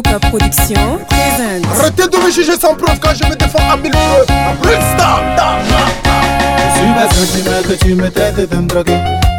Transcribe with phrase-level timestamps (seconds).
[0.00, 1.78] Aluka Production présente.
[1.78, 3.92] Arrêtez de me juger sans preuve quand je me défends à mille.
[4.62, 5.06] Freestyle.
[6.58, 8.96] Je suis pas un fumeur que tu me traites d'un drogué.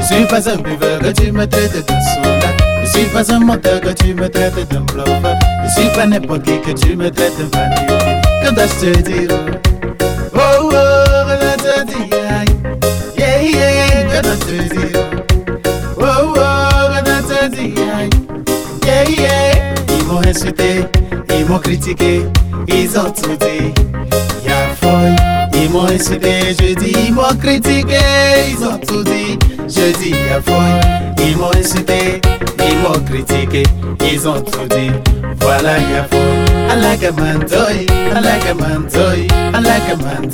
[0.00, 2.54] Je suis pas un buveur que tu me traites d'un soldat.
[2.82, 5.38] Je suis pas un menteur que tu me traites d'un bluffeur.
[5.64, 7.94] Je suis pas n'importe qui que tu me traites d'un vanité.
[8.44, 9.28] Quand je te dis
[21.30, 22.22] ils m'ont critiqué,
[22.68, 23.72] ils ont tout dit.
[24.44, 25.16] Y'a folle.
[25.54, 27.98] Ils m'ont insulté, je dis, ils m'ont critiqué,
[28.50, 29.38] ils ont tout dit.
[29.66, 30.80] Je dis, y'a folle.
[31.18, 32.20] Ils m'ont insulté,
[32.58, 33.62] ils m'ont critiqué,
[34.02, 34.90] ils ont tout dit.
[35.40, 36.20] Voilà, y'a folle.
[36.70, 40.30] I like a man toy, I like a man toy, I like a man.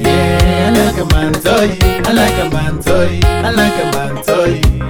[0.00, 2.80] Yeah, I like a man toy, I like a man
[3.44, 4.81] I like a man.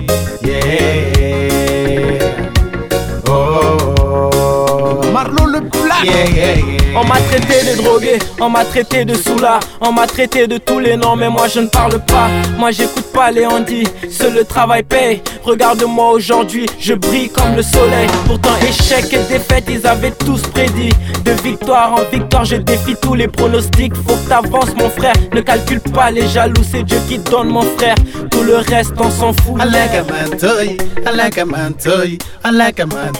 [6.05, 6.72] Yeah, yeah, yeah.
[6.95, 10.79] On m'a traité de drogué, on m'a traité de soula, on m'a traité de tous
[10.79, 12.29] les noms, mais moi je ne parle pas.
[12.59, 15.23] Moi j'écoute pas les handis, seul le travail paye.
[15.43, 18.09] Regarde-moi aujourd'hui, je brille comme le soleil.
[18.27, 20.91] Pourtant échec et défaite, ils avaient tous prédit.
[21.25, 23.95] De victoire en victoire, je défie tous les pronostics.
[23.97, 27.63] Faut que t'avances mon frère, ne calcule pas les jaloux, c'est Dieu qui donne mon
[27.63, 27.97] frère.
[28.31, 29.61] Tout le reste on s'en fout.
[29.61, 33.13] I like a man toy, I like a man.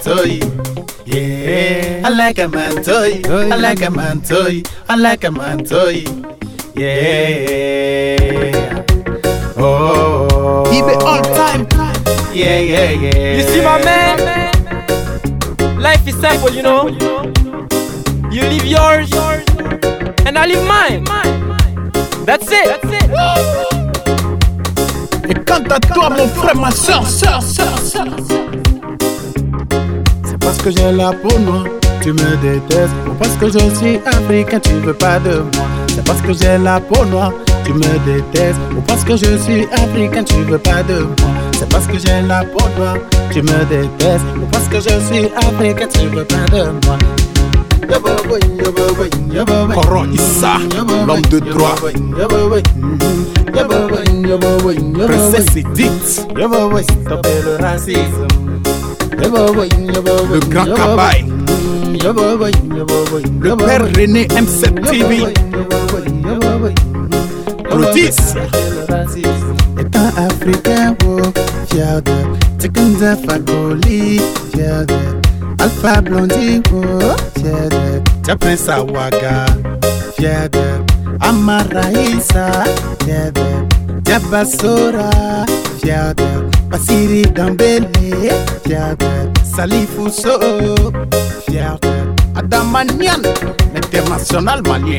[1.05, 6.05] Yeah, I a man toy, I like a man toy.
[6.75, 8.19] Yeah.
[9.57, 10.65] Oh.
[10.73, 11.67] Il est all time.
[12.35, 13.37] Yeah, yeah, yeah.
[13.37, 14.19] You see my man?
[15.79, 16.89] Life is simple, you know.
[18.31, 19.11] You live yours,
[20.27, 21.05] and I live mine.
[22.25, 22.81] That's it.
[25.29, 28.07] Et quant à toi, mon frère, ma soeur, soeur, soeur, soeur.
[30.25, 31.67] C'est parce que j'ai la peau noire,
[32.03, 32.93] tu me détestes.
[33.09, 35.67] Ou parce que je suis africain, tu veux pas de moi.
[35.89, 37.33] C'est parce que j'ai la peau noire,
[37.65, 38.59] tu me détestes.
[38.77, 41.31] Ou parce que je suis africain, tu veux pas de moi.
[41.59, 42.97] C'est parce que j'ai la peau noire,
[43.31, 44.25] tu me détestes.
[44.37, 46.99] Ou parce que je suis africain, tu veux pas de moi.
[49.75, 50.55] Coran Issa,
[51.07, 51.75] l'homme de droit.
[55.07, 58.27] Princesse Edith, Stopper le racisme.
[59.21, 61.42] le grand cabaye.
[62.05, 65.33] Le père René M7 TV.
[67.71, 68.17] Clotis.
[69.79, 71.21] Étant africain, oh,
[71.71, 74.21] fier de Tikenza Fagoli,
[74.53, 76.81] fier de Alpha Blondie, oh,
[77.39, 79.47] fier de Japin Sawaga,
[80.17, 80.83] fier de
[81.21, 82.65] Amaraïsa,
[83.05, 85.47] fier de Diabasora,
[85.81, 87.89] fier de Basiri Dambele,
[88.67, 89.07] fier de
[89.45, 90.39] Salifou So,
[91.53, 93.23] fier de Adamanian,
[93.75, 94.99] l'international malien.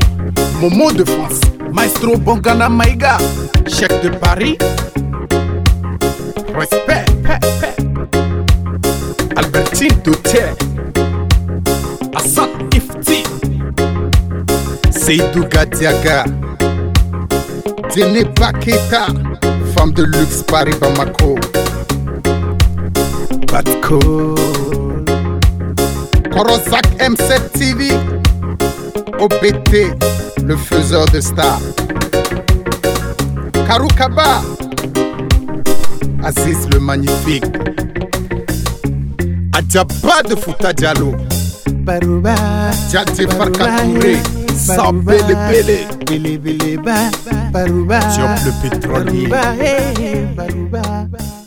[0.61, 1.41] Momo de France,
[1.71, 3.17] Maestro Bongana Maïga,
[3.67, 4.57] chef de Paris.
[6.55, 7.05] Respect.
[9.35, 10.53] Albertine Douter,
[12.15, 13.23] Hassan Ifti,
[14.91, 16.23] Seydou Gadiaga,
[17.95, 19.07] Dene Baketa,
[19.75, 21.35] femme de luxe Paris Bamako.
[23.51, 24.82] Batko.
[26.33, 27.94] Korozak M7 TV,
[29.19, 29.94] OBT,
[30.44, 31.61] le faiseur de stars.
[33.67, 34.41] Karukaba,
[36.23, 37.45] Aziz le magnifique.
[39.53, 41.13] Adjaba de Fouta Diallo,
[41.85, 42.35] Baruba,
[42.89, 43.27] Djadje
[46.39, 47.11] Bili Ba,
[47.51, 49.29] Baruba, Diop le pétrolier.
[49.61, 51.42] Eh, Baruba.